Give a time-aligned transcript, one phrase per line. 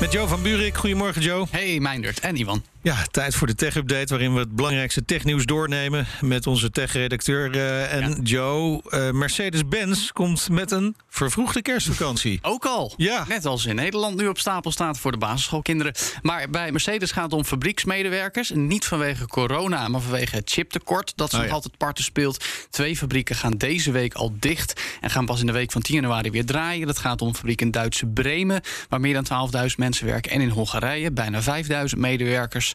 [0.00, 0.76] Met Joe van Buurik.
[0.76, 1.46] Goedemorgen, Joe.
[1.50, 2.64] Hey, Meindert en Ivan.
[2.82, 7.92] Ja, tijd voor de tech-update waarin we het belangrijkste technieuws doornemen met onze tech-redacteur uh,
[7.92, 8.16] en Ja.
[8.22, 8.82] Joe.
[8.90, 12.38] Uh, Mercedes-Benz komt met een vervroegde kerstvakantie.
[12.52, 12.92] Ook al.
[12.96, 13.24] Ja.
[13.28, 15.94] Net als in Nederland nu op stapel staat voor de basisschoolkinderen.
[16.22, 18.50] Maar bij Mercedes gaat het om fabrieksmedewerkers.
[18.54, 21.52] Niet vanwege corona, maar vanwege het chiptekort dat zich Oh ja.
[21.52, 22.44] altijd parten speelt.
[22.70, 25.94] Twee fabrieken gaan deze week al dicht en gaan pas in de week van 10
[25.94, 26.86] januari weer draaien.
[26.86, 30.30] Dat gaat om een fabriek in Duitse Bremen, waar meer dan 12.000 mensen werken.
[30.32, 32.69] En in Hongarije, bijna 5.000 medewerkers.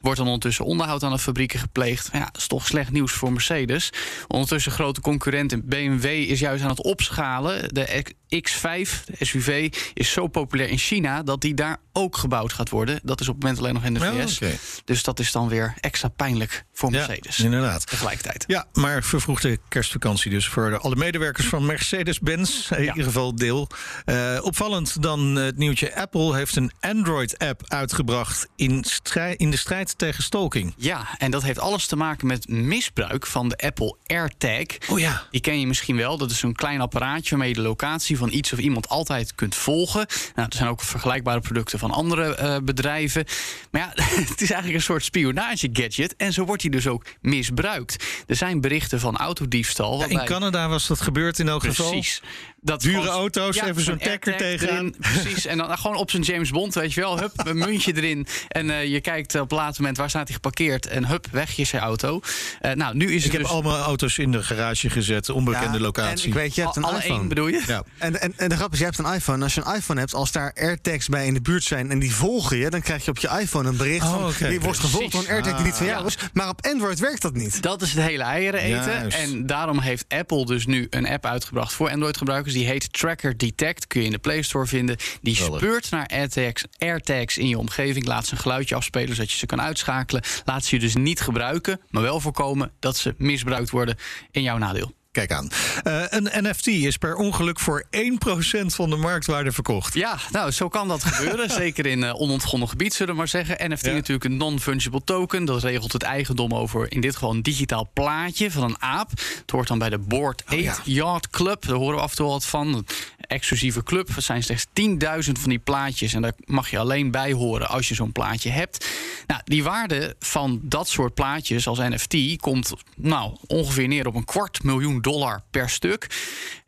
[0.00, 2.08] Wordt dan ondertussen onderhoud aan de fabrieken gepleegd.
[2.12, 3.90] Ja, dat is toch slecht nieuws voor Mercedes.
[4.28, 7.74] Ondertussen grote concurrent BMW is juist aan het opschalen.
[7.74, 8.04] De
[8.48, 13.00] X5, de SUV, is zo populair in China dat die daar ook gebouwd gaat worden.
[13.02, 14.38] Dat is op het moment alleen nog in de VS.
[14.84, 17.36] Dus dat is dan weer extra pijnlijk voor Mercedes.
[17.36, 17.86] Ja, inderdaad.
[17.86, 18.44] Tegelijkertijd.
[18.46, 22.70] Ja, maar vervroegde kerstvakantie dus voor alle medewerkers van Mercedes-Benz.
[22.70, 22.88] In Ja.
[22.88, 23.68] ieder geval deel.
[24.04, 25.96] Eh, opvallend dan het nieuwtje.
[25.96, 30.74] Apple heeft een Android-app uitgebracht in, strij- in de strijd tegen stalking.
[30.76, 34.66] Ja, en dat heeft alles te maken met misbruik van de Apple AirTag.
[34.88, 35.26] Oh ja.
[35.30, 36.18] Die ken je misschien wel.
[36.18, 39.54] Dat is zo'n klein apparaatje waarmee je de locatie van iets of iemand altijd kunt
[39.54, 40.06] volgen.
[40.34, 43.24] Nou, er zijn ook vergelijkbare producten van andere eh, bedrijven.
[43.70, 46.16] Maar ja, het is eigenlijk een soort spionage-gadget.
[46.16, 48.04] En zo wordt hij dus ook misbruikt.
[48.26, 49.92] Er zijn berichten van autodiefstal.
[49.92, 51.90] In waarbij- Canada was dat gebeurd in elk geval.
[51.90, 52.22] Precies.
[52.62, 54.94] Dat Dure gewoon- auto's, even zo'n tacker AirTag tegenaan.
[54.98, 55.46] Precies.
[55.46, 57.18] En dan gewoon op zijn James Bond, weet je wel.
[57.18, 58.26] Hup, een muntje erin.
[58.48, 60.86] En eh, je kijkt op een laatste moment waar staat hij geparkeerd.
[60.86, 62.20] En hup, weg is zijn auto.
[62.60, 63.50] Eh, nou, nu is Ik het heb dus...
[63.50, 66.22] allemaal auto's in de garage gezet, onbekende Ja, locatie.
[66.22, 67.18] En ik weet, je hebt een alle iPhone.
[67.18, 67.62] één bedoel je?
[67.66, 67.82] Ja.
[67.98, 69.42] En, en, en de grap is, je hebt een iPhone.
[69.44, 72.14] Als je een iPhone hebt, als daar AirTags bij in de buurt zijn en die
[72.14, 74.46] volgen je, dan krijg je op je iPhone een bericht Oh, van oké.
[74.48, 76.06] je wordt gevolgd door een AirTag die niet van Ah, jou ja.
[76.08, 76.16] is.
[76.32, 77.62] Maar op Android werkt dat niet.
[77.62, 78.92] Dat is het hele eieren eten.
[78.92, 79.18] Juist.
[79.18, 82.49] En daarom heeft Apple dus nu een app uitgebracht voor Android-gebruikers.
[82.52, 83.86] Die heet Tracker Detect.
[83.86, 84.96] Kun je in de Play Store vinden.
[85.22, 88.06] Die speurt naar AirTags, AirTags in je omgeving.
[88.06, 90.22] Laat ze een geluidje afspelen zodat je ze kan uitschakelen.
[90.44, 93.96] Laat ze je dus niet gebruiken, maar wel voorkomen dat ze misbruikt worden
[94.30, 94.92] in jouw nadeel.
[95.12, 95.50] Kijk aan.
[95.82, 99.94] Eh, een NFT is per ongeluk voor 1% van de marktwaarde verkocht.
[99.94, 101.50] Ja, nou, zo kan dat gebeuren.
[101.62, 103.70] Zeker in eh, onontgonnen gebied, zullen we maar zeggen.
[103.70, 103.92] NFT Ja.
[103.92, 105.44] natuurlijk een non-fungible token.
[105.44, 109.10] Dat regelt het eigendom over, in dit geval, een digitaal plaatje van een aap.
[109.10, 110.76] Het hoort dan bij de Board 8 Oh ja.
[110.84, 111.66] Yard Club.
[111.66, 112.86] Daar horen we af en toe wat van.
[113.30, 114.08] Exclusieve club.
[114.16, 116.12] Er zijn slechts 10.000 van die plaatjes.
[116.12, 118.86] En daar mag je alleen bij horen als je zo'n plaatje hebt.
[119.26, 124.24] Nou, die waarde van dat soort plaatjes als NFT komt nou, ongeveer neer op een
[124.24, 126.06] kwart miljoen dollar per stuk.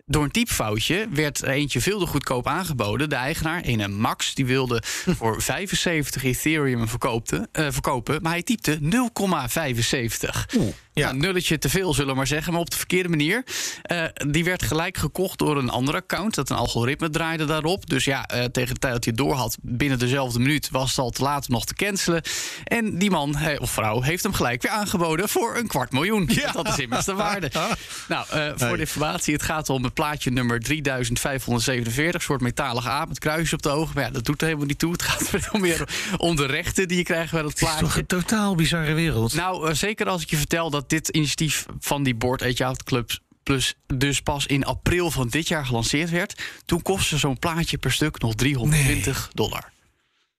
[0.06, 3.08] Door een typfoutje werd er eentje veel te goedkoop aangeboden.
[3.08, 4.82] De eigenaar, een Max, die wilde
[5.18, 8.22] voor 75 Ethereum verkoopte, eh, verkopen.
[8.22, 10.46] Maar hij typte 0,75.
[10.92, 11.06] Ja.
[11.06, 13.44] Nou, nulletje te veel, zullen we maar zeggen, maar op de verkeerde manier.
[13.82, 16.34] Eh, die werd gelijk gekocht door een ander account.
[16.34, 17.88] Dat een algoritme draaide daarop.
[17.90, 20.88] Dus ja, eh, tegen de tijd dat hij het door had, binnen dezelfde minuut was
[20.90, 22.22] het al te laat om nog te cancelen.
[22.64, 26.28] En die man eh, of vrouw heeft hem gelijk weer aangeboden voor een kwart miljoen.
[26.32, 26.52] Ja.
[26.52, 27.50] Dat is immers de waarde.
[28.08, 28.72] Nou, voor Nee.
[28.72, 32.14] de informatie, het gaat om het plaatje nummer 3547.
[32.14, 33.94] Een soort metalige aap met kruisjes op de ogen.
[33.94, 34.92] Maar ja, dat doet er helemaal niet toe.
[34.92, 37.78] Het gaat veel meer om de rechten die je krijgt bij dat Het is toch
[37.78, 38.00] plaatje.
[38.00, 39.34] een totaal bizarre wereld.
[39.34, 43.10] Nou, zeker als ik je vertel dat dit initiatief van die Board Out Club
[43.42, 46.42] Plus dus pas in april van dit jaar gelanceerd werd.
[46.64, 49.72] Toen kostte zo'n plaatje per stuk nog 320 dollar.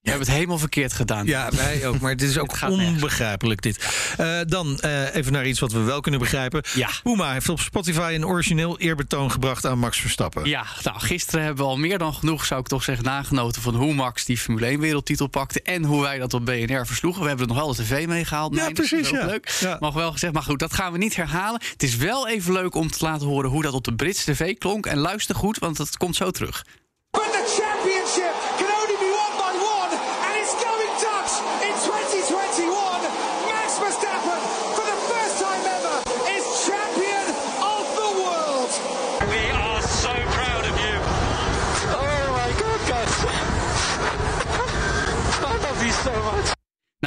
[0.03, 1.25] Je hebt het helemaal verkeerd gedaan.
[1.25, 2.00] Ja, wij ook.
[2.00, 3.88] Maar dit is ook Het onbegrijpelijk, dit.
[4.18, 6.64] Eh, dan eh, even naar iets wat we wel kunnen begrijpen.
[6.75, 6.90] Ja.
[7.03, 10.46] Puma heeft op Spotify een origineel eerbetoon gebracht aan Max Verstappen.
[10.46, 13.75] Ja, nou, gisteren hebben we al meer dan genoeg, zou ik toch zeggen, nagenoten van
[13.75, 17.22] hoe Max die Formule 1 wereldtitel pakte en hoe wij dat op BNR versloegen.
[17.22, 18.56] We hebben er nog wel de tv meegehaald.
[18.56, 19.26] Ja, Nee, precies, Dat is ook ja.
[19.26, 19.49] leuk.
[19.59, 19.78] Ja.
[19.79, 21.61] Mag wel gezegd, maar goed, dat gaan we niet herhalen.
[21.72, 24.58] Het is wel even leuk om te laten horen hoe dat op de Britse tv
[24.58, 24.85] klonk.
[24.85, 26.66] En luister goed, want dat komt zo terug.
[27.11, 28.53] But the championship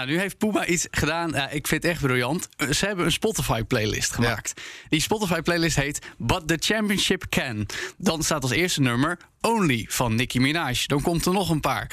[0.06, 1.34] Nou, nu heeft Puma iets gedaan.
[1.36, 2.48] Ik vind het echt briljant.
[2.56, 4.60] Eh, Ze hebben een Spotify-playlist gemaakt.
[4.88, 7.66] Die Spotify-playlist heet But the Championship Can.
[7.98, 10.84] Dan staat als eerste nummer Only van Nicki Minaj.
[10.86, 11.90] Dan komt er nog een paar.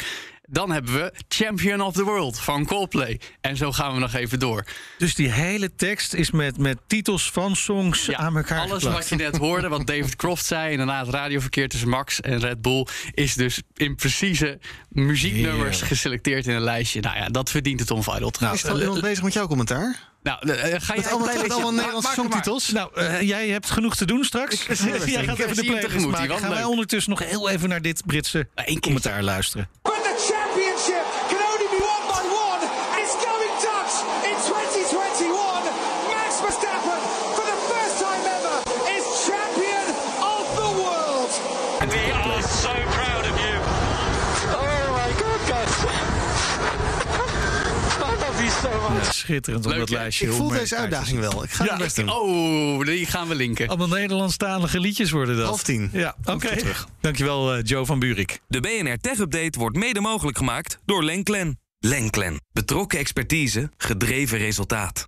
[0.54, 3.20] Dan hebben we Champion of the World van Coldplay.
[3.42, 4.66] En zo gaan we nog even door.
[4.98, 9.10] Dus die hele tekst is met, met titels van songs aan elkaar alles geplakt.
[9.10, 10.72] wat je net hoorde, wat David Croft zei...
[10.72, 12.88] inderdaad, het radioverkeer tussen Max en Red Bull...
[13.12, 14.60] is dus in precieze
[14.90, 17.02] muzieknummers geselecteerd in een lijstje.
[17.02, 18.54] Nou ja, dat verdient het om Viral te gaan.
[18.54, 20.12] Is er al iemand bezig met jouw commentaar?
[20.24, 22.70] Nou, eh, ga je Met allemaal, met allemaal Ma- Nederlandse er songtitels?
[22.70, 24.66] Nou, eh, jij hebt genoeg te doen straks.
[24.66, 26.40] jij ik gaat even de playlist maken.
[26.40, 26.70] Gaan wij leuk.
[26.70, 28.48] ondertussen nog heel even naar dit Britse
[28.80, 29.70] commentaar luisteren.
[49.24, 49.96] Ja, schitterend om dat hè?
[49.96, 50.26] lijstje.
[50.28, 51.44] Ik voel deze uitdaging wel.
[51.44, 52.10] Ik ga Ja, best doen.
[52.10, 53.68] Oh, die gaan we linken.
[53.68, 55.46] Allemaal Nederlandstalige liedjes worden dat.
[55.46, 55.90] Half tien.
[55.94, 56.58] Ja, oké.
[56.58, 56.88] Terug.
[57.02, 58.40] Dankjewel, eh, Joe van Buurik.
[58.48, 61.60] De BNR Tech Update wordt mede mogelijk gemaakt door Lenklen.
[61.80, 62.42] Lenklen.
[62.52, 65.08] Betrokken expertise, gedreven resultaat.